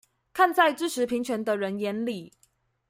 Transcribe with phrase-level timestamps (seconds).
[0.33, 2.31] 看在支持平權的人眼裡